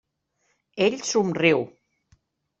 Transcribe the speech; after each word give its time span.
Ell 0.85 0.97
somriu. 1.11 1.61